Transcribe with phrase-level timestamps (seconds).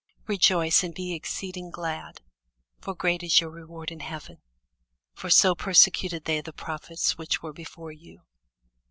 [0.25, 2.21] Rejoice, and be exceeding glad:
[2.79, 4.41] for great is your reward in heaven:
[5.13, 8.23] for so persecuted they the prophets which were before you.